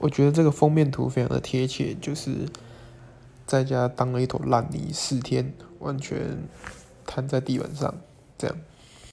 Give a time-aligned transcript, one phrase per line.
[0.00, 2.48] 我觉得这个封面图非常的贴切就是
[3.46, 6.38] 在家当了一坨烂泥四天完全
[7.06, 7.94] 瘫在地板上
[8.38, 8.56] 这样。